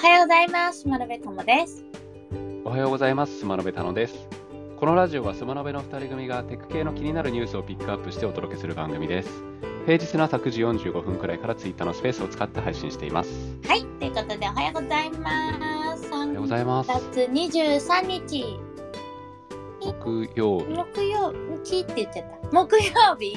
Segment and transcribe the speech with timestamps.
[0.00, 0.88] はようございます。
[0.88, 1.84] まなべともです。
[2.64, 3.40] おはようございます。
[3.40, 4.26] スマノベタノです。
[4.78, 9.30] このラジオはスマノベの2人組がテク系の気になるニュースをピックアップしてお届けする番組です。
[9.84, 13.30] 平日の朝9時45分くらいからツイッターのスペースを使って配信しています。
[13.68, 16.10] はい、ということでおはようございます。
[16.10, 16.90] おはようございます。
[16.90, 18.58] 3月23日、
[19.82, 20.64] 木曜日。
[20.64, 22.48] 木曜日って言っちゃった。
[22.50, 23.36] 木曜日？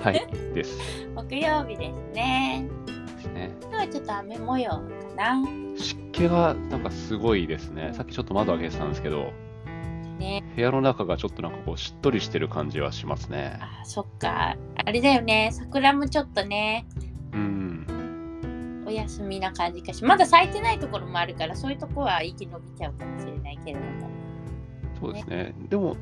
[0.00, 0.78] はい、です。
[1.16, 2.68] 木曜日ですね。
[3.16, 3.50] ですね。
[3.76, 4.80] はちょっと雨模様か
[5.16, 5.42] な。
[5.76, 7.92] 湿気がなんかすごいですね。
[7.92, 9.32] さっきちょっと窓開けてたんですけど、
[10.18, 13.58] ね、部屋の中がちょっとなんかこうしっとりしてる感じはしますね。
[13.60, 14.56] あ、そっか。
[14.84, 15.50] あれだよね。
[15.52, 16.86] 桜もちょっとね、
[17.32, 18.84] うん。
[18.86, 20.04] お休みな感じかし。
[20.04, 23.86] まだ咲いてないところもあるから、そういうとこは生き延びちゃうかもしれないけれども。
[24.98, 25.54] そうですね。
[25.68, 25.96] でも、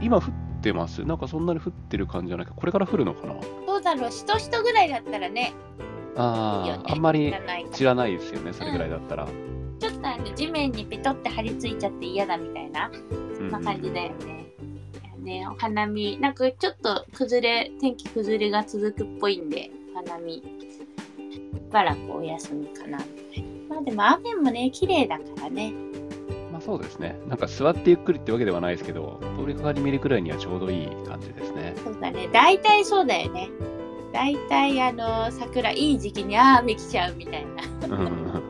[0.00, 0.24] 今降っ
[0.62, 1.04] てます？
[1.04, 2.54] なんかそんなに降ってる感じじゃないか。
[2.54, 3.34] これから降るのかな？
[3.66, 5.52] どうだろう、しとしとぐらいだったらね、
[6.16, 7.34] あねあ、あんまり
[7.72, 9.26] 知らないですよね、それぐらいだったら。
[9.80, 14.46] ちょっとあの地面にペトって張り付いちゃって嫌だみたいな、うんそんな感じだよね。
[15.26, 20.42] いやね、お花見、なんかちょっと崩れ、天気崩れが続くっぽいんで、お花見、し
[21.70, 22.98] ばらくお休みかな。
[23.68, 25.72] まあでも雨もね、綺麗だからね。
[26.52, 27.18] まあそうですね。
[27.28, 31.74] なんか座ってゆっくりってわけではないですけど、通りかかり見るくらいにはちょうどいい感じですね。
[31.82, 33.50] そうだね、大体そうだよね。
[34.14, 37.44] 大体あの、桜、いい時期にああ雨来ちゃうみたい
[37.88, 37.96] な。
[37.96, 38.42] うん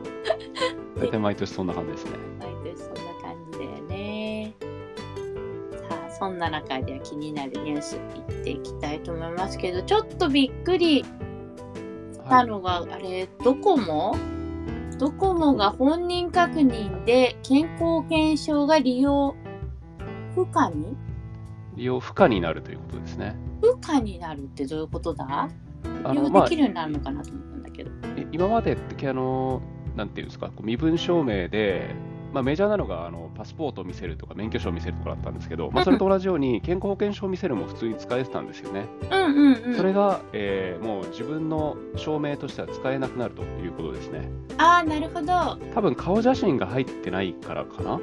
[0.95, 2.11] 大体毎年そんな感じですね。
[2.39, 4.53] 毎年そんな感じだよね。
[5.89, 11.05] さあ、そんな中では気になるニュースいっていきたいと思いますけど、ちょっとびっくりし
[12.29, 14.15] たはい、のが、あれ、ドコモ？
[14.99, 19.35] ドコモが本人確認で健康保険証が利用
[20.35, 20.95] 不可に？
[21.75, 23.35] 利用不可になるということですね。
[23.61, 25.49] 不可になるってどういうことだ？
[26.11, 27.89] 利用できるようになるのかなと思ったんだけど。
[27.89, 27.93] い
[28.31, 29.61] 今までってあの、
[29.95, 31.93] なんていうんですか、身分証明で、
[32.33, 38.85] まあ、メジャーなのがあのパスポートを見せるとか免許証を見せるとかだったんですけど、まあ、それと同じように健康保険証を見せるも普通に使えてたんですよね。
[39.09, 39.75] うんうんうん。
[39.75, 44.29] それが、えーもう自分の証明としては使えなくなるということですね。
[44.57, 45.57] ああ、なるほど。
[45.73, 48.01] 多分顔写真が入ってないからかな。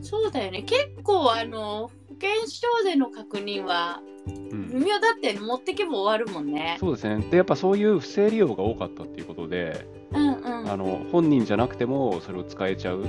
[0.00, 0.62] そうだよね。
[0.62, 6.76] 結構あの、保険証での確認はうん微妙だって持ってけば終わるもんね。
[6.80, 7.24] そうですね。
[7.30, 10.70] で、やっぱそういう不正利用が多かったっていうことで、うんうん。
[10.70, 13.08] あの本人じゃなくてもそれを使えちゃう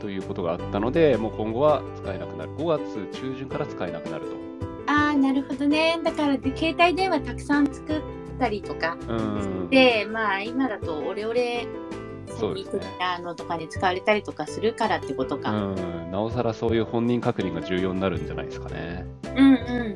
[0.00, 2.50] ということがあったので、もう今後は使えなくなる。
[2.56, 4.34] 5月中旬から使えなくなると。
[4.86, 6.00] ああ、なるほどね。
[6.02, 8.02] だからで携帯電話たくさん作っ
[8.38, 8.98] たりとか。
[9.08, 9.68] うん。
[9.70, 11.66] で、まあ今だとオレオレ
[12.38, 15.50] そうですねあのとかに使われたりとかするからってことか。
[15.50, 19.06] うん、なおさらそういう本人確認が重要になるんじゃないですかね。
[19.34, 19.94] うんうん。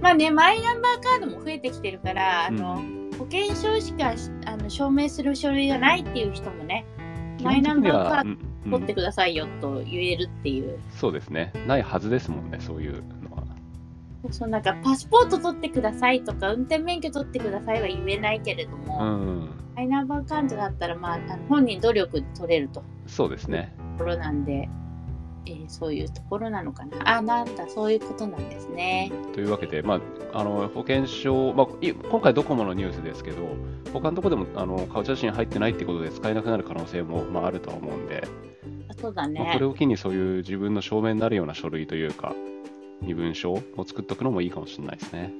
[0.00, 4.14] まあね、マイナンバーカードも増えてきてるから、あの、うん保険証しか
[4.46, 6.84] あの証明する書類がないっていう人もね、
[7.42, 8.38] マイナンバーカーうんうん
[8.70, 10.78] ド取ってくださいよと言えるっていう。
[10.90, 11.52] そうですね。
[11.66, 13.02] ないはずですもんね、そういう。
[14.32, 19.50] そうなんかパスポート取ってくださいとか運転免許取ってくださいは言えないけれども、うん。
[19.76, 22.82] マイナンバーカードだったら、まあ、あの本人努力で取れると。
[23.06, 23.74] そうですね。
[23.98, 24.68] ころなんで、
[25.46, 27.16] えーそういうところなのかな。
[27.16, 29.12] あなんだそういうことなんですね。
[29.32, 30.00] というわけで、ま
[30.32, 33.36] あ、あの保険証、まあ、い今回ドコモのニュースですけど、
[33.92, 38.26] 他のところでもあの顔写真入ってないってことで使えなくなる可能性も、まあ、あるとは思うんで、
[38.88, 42.34] あそうだまあ、ねこれを機にそういう自分の証明になるような書類というか、
[43.06, 45.32] 身分証を作っておくのもいいかもしれないですね。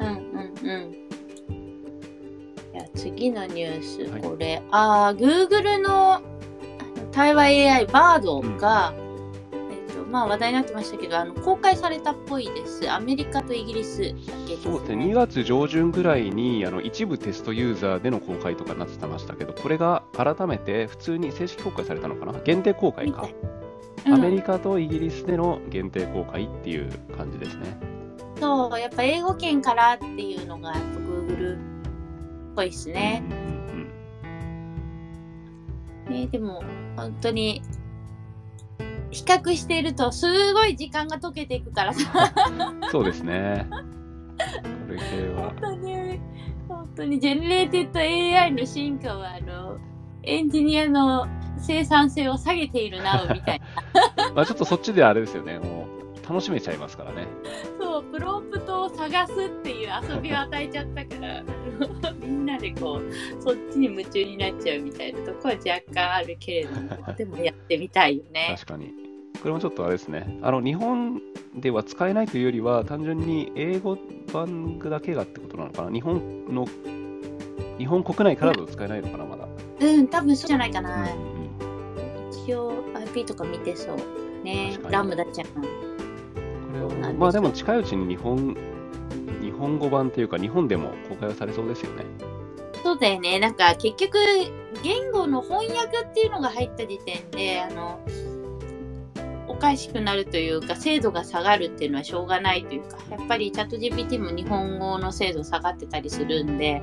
[0.00, 1.02] うんうんうん。
[2.94, 4.62] 次のニュース、はいこれ。
[4.70, 6.20] あー Google の
[7.10, 8.94] 対話 AI バードが、
[9.52, 12.90] えっとまあ、話題になってましたけどあの公開されたっぽいです。
[12.90, 14.06] アメリカとイギリスだ
[14.46, 22.32] けね、そうですね、2月上旬ぐらいにあの一部テストユーザーでの公開とかになってましたけど、これが改めて普通に正式公開されたのかな？
[22.40, 23.28] 限定公開か
[24.06, 27.76] アメリカとイギリスでの限定公開っていう感じですね。
[28.40, 31.58] そう、やっぱ英語圏からっていうのが、やっぱ Google っ
[32.56, 33.22] ぽいですね。
[33.30, 33.52] うんうん
[36.10, 36.64] ねでも、
[36.96, 37.62] 本当に、
[39.10, 43.66] 比較していると、すごい時間が溶けていくからさ、うんそうですね。
[43.70, 45.56] これ系は本。
[45.60, 46.20] 当に、
[46.68, 49.78] 本当に、 generated AI の進化は、あの、
[50.24, 51.26] エンジニアの
[51.62, 54.32] 生産性を下げているな、みたいな。
[54.34, 57.26] まあちょっとそっちであれですよね、もう楽しめちゃいますからね。
[57.78, 61.42] そう、プロンプトを探すっていう遊びを与えちゃったから、
[62.20, 68.54] みんなでこう、そっちに夢中になっちゃうみたいなとこは若干あるけれども、でもやってみたいよね。
[68.56, 68.92] 確かに。
[69.40, 70.38] これもちょっとあれですね。
[70.42, 71.20] あの、日本
[71.56, 73.98] では使えないというよりは、単純に英語
[74.32, 75.90] 版だけがってことなのかな。
[75.90, 76.66] 日本の、
[77.78, 79.48] 日本国内からだと使えないのかな、まだ。
[79.80, 81.12] うん、多分そうじゃないかな。
[81.12, 81.31] うん
[82.54, 83.96] 応 IP とか見てそう。
[84.44, 85.46] ねラムダちゃん。
[85.48, 85.60] こ
[87.00, 88.56] れまあでも近いうちに日本
[89.40, 92.04] 日本語版というか日本でも公開はされそうですよね。
[92.82, 93.38] そうだよね。
[93.38, 94.18] なんか結局、
[94.82, 98.00] 言語の翻訳っていうのが入った時点で、あの、
[99.46, 106.82] おかしくなるというか、精度が下がるっていうのはしょうがないというか、やっぱりチャット GPT も日本語の精度下がってたりするんで、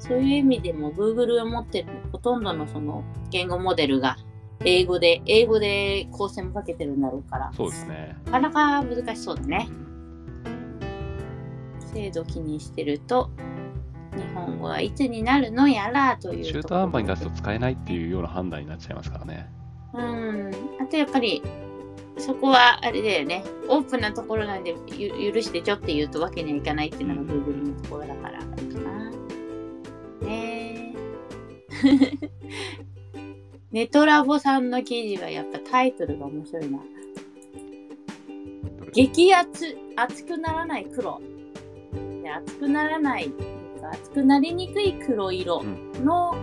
[0.00, 4.18] そういう意味でも Google を持ってるほとんどのその言語モデルが
[4.64, 8.16] 英語で、英語で構成もかけてるんだろうから、そうですね。
[8.26, 10.48] なかなか難しそうだねう。
[10.48, 13.30] ん精度気にしてると、
[14.16, 19.50] 日本語はいつになるのやらという中途半端に出すと使えないっていうような判断になっちゃいますからね。
[19.94, 20.50] うん。
[20.80, 21.42] あとやっぱり、
[22.18, 23.44] そこはあれだよね。
[23.68, 29.10] オープンなところなんでゆ許してちょって言うとわけにはいかないっていうのが Google のところだからかな。
[30.22, 32.26] ねえ。
[33.76, 36.78] ネトラボさんの記事はやっぱタイトルが面白いな。
[38.94, 41.20] 激熱、熱くならない黒。
[42.22, 43.30] で熱くならない、
[43.92, 45.62] 熱くなりにくい黒色
[46.02, 46.34] の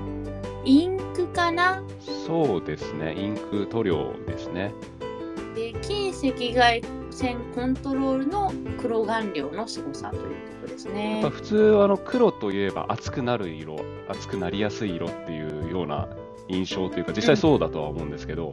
[0.64, 1.82] インクかな、
[2.28, 3.16] そうですね。
[3.20, 4.72] インク塗料ですね。
[5.56, 10.22] で近赤外線コントロールの黒顔料の凄さという
[10.62, 11.32] ことですやっねぱ。
[11.32, 13.78] 普通あの黒といえば熱くなる色、
[14.08, 16.08] 熱くなりやすい色っていうような
[16.50, 18.52] 印象というか、実際そうだとは思うんですけど、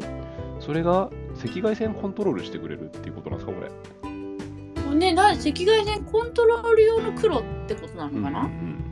[0.61, 1.11] それが
[1.43, 4.95] 赤外線コントロールしてくれるっていうことなんですか、これ？
[4.95, 8.85] ね、な赤外線コントロール用の黒ってことなのかな、うんうんうん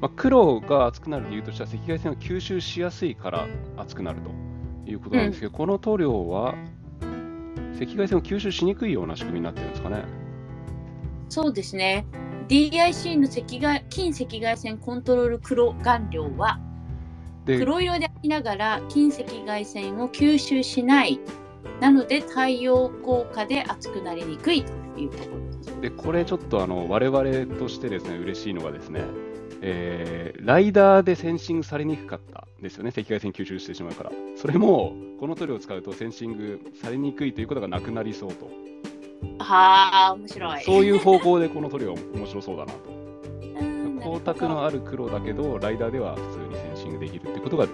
[0.00, 3.46] まあ、黒が熱くなる理由としては赤外線を吸収しやすいから
[3.76, 6.54] 熱くなるということなんですけど、この塗料は
[7.76, 10.04] 赤外線を吸収しにくいような仕組みになってるんですかね？
[11.28, 12.06] そうですね。
[12.48, 16.63] DIC の赤外近赤外線コントロール黒顔料はで
[17.46, 21.20] 黒色でありながら近赤外線を吸収しない。
[21.80, 25.24] なので太陽効果で熱くなりにくいというとこ
[25.74, 29.02] ろでこれちょっとあの我々としてですね嬉しいのがですね、
[29.60, 34.12] えーライダーでセンシングされにくかったですよね、赤外線吸収してしまうから。
[34.36, 38.50] それもこの塗料を使うとセンシングされにくいということがなくなりそうと。
[39.38, 40.62] はあ、面白い。
[40.64, 42.78] そういう方向でこの塗料は面白そうだなと。
[43.60, 47.66] うん光沢のある黒だけど、 LiDAR では普通にセンシングできるってことが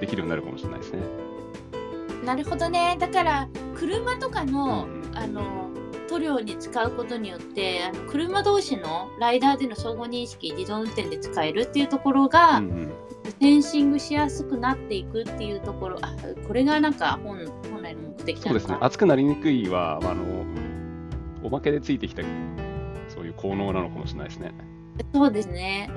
[0.00, 1.02] できるようになるかもしれないですね。
[2.24, 2.96] なるほどね。
[2.98, 5.68] だから車とかの、うんあの
[6.08, 12.92] 塗料に使うことによってあの車同士の LiDAR での相互認識自動運転で使えるっていうところが、うんうん
[13.40, 17.36] センシングしやすくなっていくっていうところあこれがなんか本
[17.70, 20.24] 本来の目的そうですね、熱くなりにくいは、まああの
[21.44, 22.22] おまけでついてきた
[23.08, 24.52] そういう効能なのかもしれないですね。
[25.12, 25.90] そうですね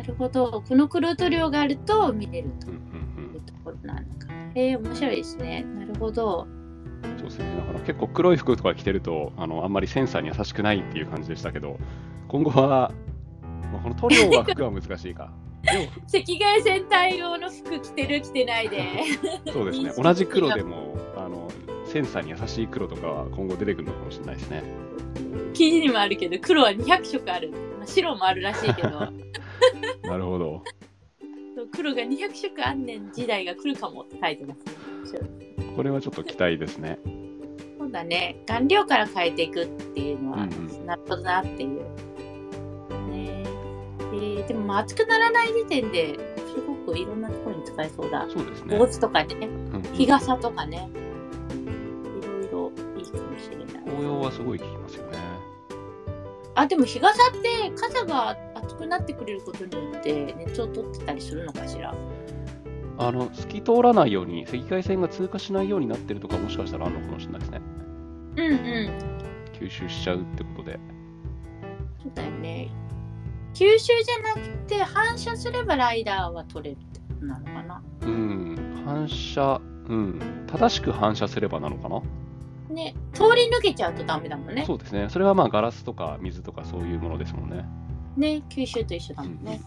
[0.00, 0.64] なるほど。
[0.66, 2.70] この黒塗料があると見れると。
[2.70, 4.28] いうところなのか。
[4.54, 5.62] えー、面白いですね。
[5.62, 6.46] なるほど。
[7.18, 11.78] そうですね、だから結構黒い服とか着てるとあの、あんまりセンサーに優しくないっていう感じでしたけど、
[12.28, 12.92] 今後は、
[13.72, 15.32] まあ、この塗料は服は難しいか。
[15.68, 15.78] 赤
[16.10, 18.82] 外線対応の服着てる着てないで。
[19.52, 21.50] そうですね、同じ黒でもあの
[21.86, 24.62] センサーに優しい黒とかは今後出てくるのかもしれないですね。
[25.52, 28.88] 記事にもあるけど黒は200色ある、まあ、白もあるらしいけど
[30.02, 30.62] なるほど。
[31.72, 34.54] 黒が200色あんねん時代が来るかもって書いてま
[35.04, 35.20] すね。
[35.76, 36.98] これはちょっと期待ですね。
[37.78, 38.42] そうだね。
[38.46, 40.86] 顔料から変えていくっていうのは、うんうん。
[40.86, 41.80] なるほどなっていう。
[43.10, 43.44] ね。
[44.12, 48.26] えーでもまあ熱くならない時点ですごくいろんなところに使えそうだ。
[48.28, 48.78] そうですね。
[48.78, 49.36] 帽子とかね。
[49.40, 49.82] うんうん。
[49.94, 50.88] 日傘とかね。
[51.50, 53.66] いろいろいいかもしれない。
[53.84, 55.18] 紅葉はすごい効きますよね。
[56.54, 58.49] あでも日傘って傘が熱
[58.80, 61.94] くなってくれることによって熱を取ってたりするのかしら？
[62.98, 67.60] あの透き通らないように赤外線が通過しないようになってるとかもしかしたらあるのかもしれないですね。
[68.36, 68.58] うんうん。
[69.58, 70.78] 吸収しちゃうってことで。
[72.02, 72.70] そうだよね。
[73.54, 77.82] 吸収じゃなくて反射すればライダーは取れるってことなのかな？
[78.02, 82.00] うん、反射、うん、正しく反射すればなのかな、
[82.74, 82.94] ね。
[83.12, 84.64] 通り抜けちゃうとダメだもんね。
[84.66, 85.08] そうですね。
[85.08, 87.64] それはまあガラスとか水とかそういうものですもんね。
[88.20, 89.60] ね吸収と一緒だもんね、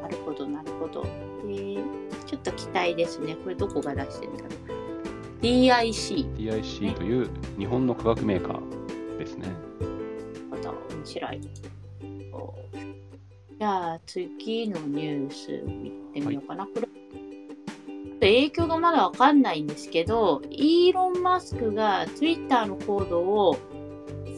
[0.00, 1.04] なるほどなるほど。
[1.04, 1.84] えー、
[2.26, 3.36] ちょっと期待ですね。
[3.36, 4.50] これどこが出してんだろう。
[5.40, 9.48] DIC DIC という日本の化学メーカーですね。
[10.50, 11.40] また面白い。
[12.32, 12.54] お
[13.58, 16.66] じゃあ次のニュース見てみようかな。
[16.66, 16.88] これ
[18.20, 23.58] 影響がまだわかんないんですけど、イーロン・マスクが Twitter のコードを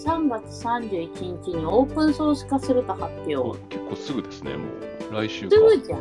[0.06, 3.58] 3月31日にオープンソース化すると発表。
[3.68, 4.66] 結構すぐですね、も
[5.10, 5.56] う来週か。
[5.56, 6.00] すぐじゃん。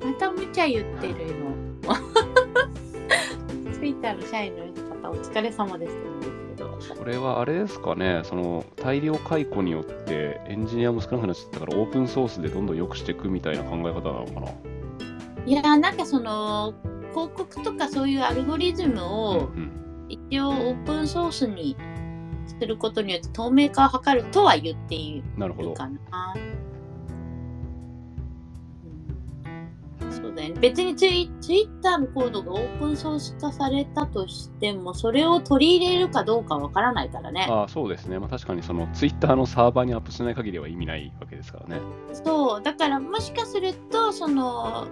[0.00, 1.16] また無茶言ってるよ。
[3.72, 4.64] ツイッターの社員の
[5.02, 5.94] 方、お疲れ様です。
[6.96, 14.48] これはあれですかね、その大量解雇によってエンジニアも少なくなっちゃったから、オープンソースでどんどん良くしていくみたいな考え方なのかな。
[15.44, 16.74] いやーなんかその
[17.10, 19.72] 広告とかそういうアルゴリズムうんをうん
[20.08, 21.76] 一応オープンソースに
[22.46, 25.70] することによって透明化を図るとは言っていなるほど。
[25.70, 26.34] るかな。
[26.36, 26.72] うん
[30.12, 30.60] そうだよね。
[30.60, 37.46] 別にツイツイッターのコードがオープンソース化されたとしても、それを取り入れるかどうかわからないからね。
[37.48, 41.82] ああそうですね、まあ、確かにそのツイッターのサーバーにアップしない限りは意味ないわけですからね。
[42.12, 44.86] そう、だからもしかすると、その、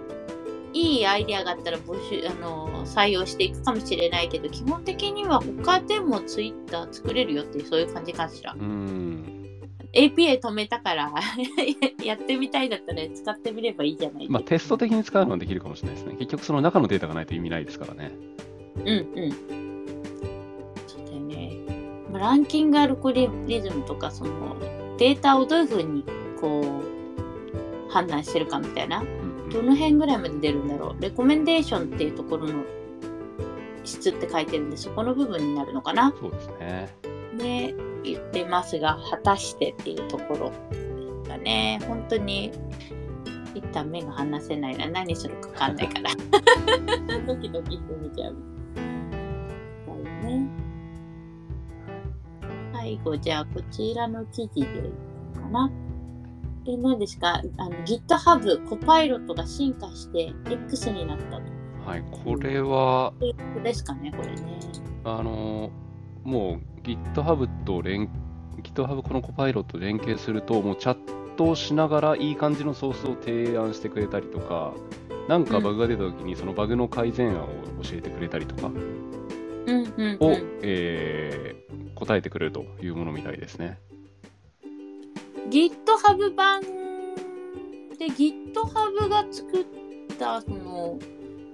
[0.73, 8.57] いいアイデアがあったら募集、あの、採用していくかもしれないけど、基本的には他でもツイッター作れるよっていう、そういう感じかしらう。
[8.57, 9.41] ーん。
[9.93, 11.11] API 止めたから、
[12.03, 16.15] やってみたいだったら使ってみればいいじゃないまあテスト的に使うのはできるかもしれないですね。
[16.17, 18.11] 結局その中のデータがないと意味ないですからね。
[18.77, 19.31] うんうん。
[20.87, 21.57] そうだよね。
[22.09, 23.27] まあランキングアルゴリ
[23.61, 24.55] ズムとか、その、
[24.97, 26.05] データをどういうふうに、
[26.39, 29.03] こう、判断してるかみたいな。
[29.51, 31.01] どの辺ぐらいまで出るんだろう？
[31.01, 32.63] レコメンデーションっていうところの
[33.83, 36.13] 質って書いてるんで、そこの部分になるのかな？
[36.19, 36.89] そうですね。
[37.33, 40.51] ね、言ってますが、果たしてっていうところ
[41.27, 42.51] がね、本当に、
[43.55, 44.89] 一旦目が離せないな。
[44.89, 46.11] 何するか分かんないから。
[47.25, 48.35] ドキドキしてみちゃう。
[49.87, 50.47] だよね。
[52.73, 54.65] 最後、じゃあ、こちらの記事でいい
[55.33, 55.71] かな。
[56.67, 57.41] え、何ですか？
[57.57, 61.43] あの ?GitHub、コパイロットが進化して X になったと。
[61.85, 63.13] はい、これは、
[63.63, 64.59] ですかね、これね。
[65.03, 65.71] あの
[66.23, 68.07] もう GitHub と連
[68.61, 74.73] GitHub このコパイロット連携すると、もうチャットをしながらいい感じのソースを提案してくれたりとか、
[75.27, 77.47] なんかバグが出たときにそのバグの改善案を
[77.83, 80.59] 教えてくれたりとかうんうん、を、うん。
[80.61, 81.61] えー
[82.01, 83.77] 答えてくれるというものみたいですね。
[85.49, 86.67] GitHub 版で
[88.07, 89.65] GitHub が作っ
[90.19, 90.99] たその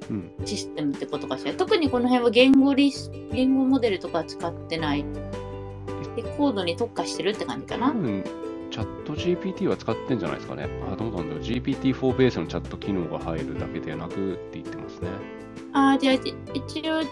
[0.09, 1.53] うん、システムってことかしら？
[1.53, 5.03] 特にこの辺は言語リス言語モデルとかは使ってない
[6.15, 7.89] でコードに特化してるって感じかな？
[7.89, 8.23] 多分
[8.71, 10.69] チャット GPT は使ってんじゃないですかね。
[10.89, 11.43] あ、どうなんだろう。
[11.43, 15.09] GPT-4 ベースのチャット機能が入るだけでなくって言ってますね。
[15.73, 16.21] ああじゃあい
[16.53, 17.03] 一応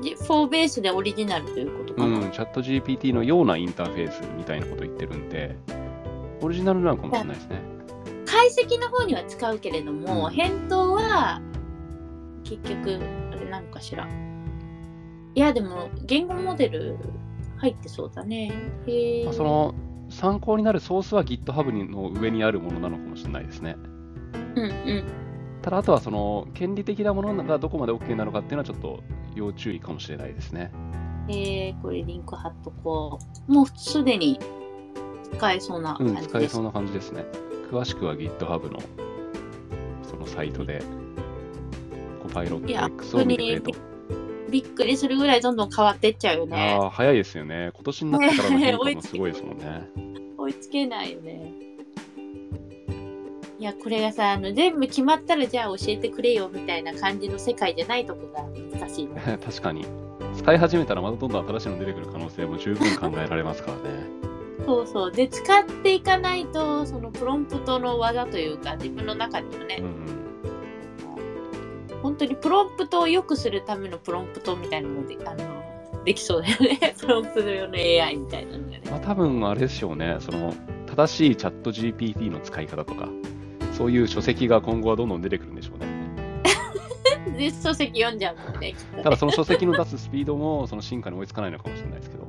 [0.00, 5.54] じ4ベースでオリジナルということかな、うん、チャット GPT のようなインターフェースみたいなこと言ってるんで、
[6.42, 7.62] オリジナルなのかもしれないですね。
[8.26, 11.40] 解析の方には使うけれども、うん返答は
[12.44, 12.98] 結局
[13.32, 14.08] あれなのかしら
[15.34, 16.98] いやでも言語モデル
[17.56, 18.52] 入ってそうだね
[18.86, 19.74] へその
[20.10, 23.76] 参考になるソースは GitHub の上にあるものなのかもしれないですね。
[24.56, 25.04] うんうん
[25.62, 29.00] ただ、あとはその権利的なものがどこまで OK なのかっていうのはちょっと
[29.36, 30.72] 要注意かもしれないですね。
[31.28, 33.52] えー、これリンク貼っとこう。
[33.52, 34.40] もうすでに
[35.36, 36.28] 使えそうなうん、感じです。
[36.28, 37.24] 使えそうな感じですね。
[37.70, 38.80] 詳しくは GitHub の
[40.08, 40.82] そのサイトで、
[42.22, 43.92] コパイロット X を見てくれと。
[44.50, 46.76] びっくりするぐらいどんどん変わってっちゃうよね。
[46.78, 47.70] ああ、早いですよね。
[47.72, 49.88] 今年になってからの変化もすごいですもんね。
[50.36, 51.52] 追いつけないよね。
[53.58, 58.44] いや、これがさ、あの全部決まったらじゃあ教えてくれよみたいな感じの世界じゃないとこが
[58.78, 59.38] 難しいね。
[59.42, 59.86] 確かに。
[60.36, 64.21] 使い始めたらまたどんどん新しいの出てくる可能性も十分考えられますからね。
[64.64, 65.12] そうそう。
[65.12, 70.12] で、使っていかないと、そのプロンプトの技というか、自分の中にもね、うんうん。
[72.02, 76.94] 本当にプロンプトを良くするためのプロンプトみたいなのもであのできそうだよね。
[76.98, 78.82] プロンプト用の AI みたいなのがね。
[78.90, 80.16] まあ多分あれでしょうね。
[80.18, 80.52] その
[80.86, 83.08] 正しいチャット GPT の使い方とか、
[83.72, 85.86] そういう書籍が今後はどんどん出てくるんでしょうね。
[87.38, 92.26] で、書籍読んじゃうもんねただその書籍の出すスピードもその進化に追いつかないのかもしれないですけど。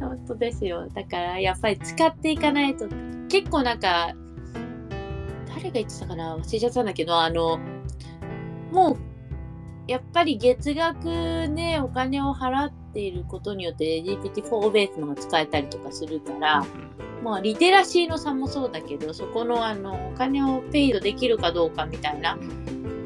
[0.00, 0.88] 本当ですよ。
[0.88, 2.86] だからやっぱり使っていかないと、
[3.28, 4.12] 結構なんか、
[5.48, 6.36] 誰が言ってたかな？
[6.36, 7.58] 忘れちゃったんだけど、あの、
[8.72, 8.96] もう、
[9.90, 16.66] やっぱり月額ね、お金を払っていることによって GPT-4 ベースのが使えたりとかするから、
[17.22, 22.36] まあ、リテラシーの差もそうだけど、そこのあのお金をペイドできるかどうかみたいな、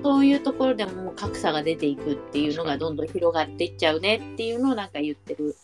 [0.03, 5.55] そういうところでも格差が出ていくっていうのがどんどん広がっていっちゃうねっていうのをなんか言ってる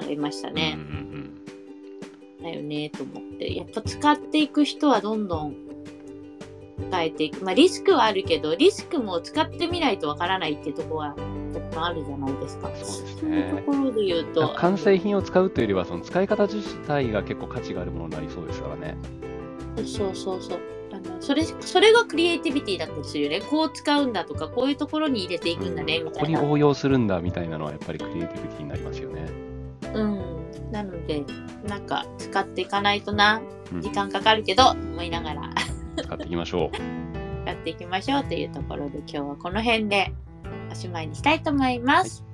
[0.00, 0.74] 方がいましたね。
[0.76, 1.42] うんうん
[2.42, 3.54] だよねと思って。
[3.54, 5.54] やっぱ使っていく人はどんどん
[6.90, 7.44] 変えていく。
[7.44, 11.16] まあリスクはあるけど、リスクも使ってみないとわからないっていうところは
[11.76, 12.68] あるじゃないですか。
[12.74, 18.96] そうですそういうねところで言ううんと、完成品を使うというよりは、その使い方自体が結構価値があるものになりそうですからね。
[19.76, 20.60] そうそうそう。
[20.92, 29.51] あのそれそれがクリエイティビティだったりするよねこう使うんだとかこういうところに入れていくんだね、みここにたいな応用するんだみたいなのはやっぱりクリエイティビティになりますよね。
[30.80, 31.24] うんなので
[31.66, 33.80] なんか使っていかないとなうん。
[33.82, 35.50] 時間かかるけど思いながら。
[35.96, 36.76] 使っていきましょう。
[37.46, 40.12] やっていきましょうというところで今日はこの辺で
[40.70, 42.24] おしまいにしたいと思います、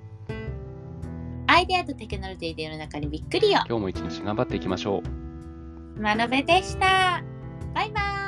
[1.47, 3.63] アイデアとテクノロジーで世の中にびっくりよ。
[3.67, 5.03] 今日も一日頑張っていきましょ
[5.97, 6.03] う。
[6.03, 7.23] 学べでした。
[7.75, 8.28] バイバーイ